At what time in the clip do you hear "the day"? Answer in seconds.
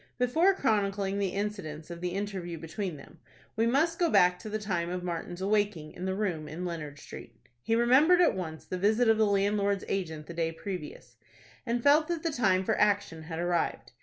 10.25-10.53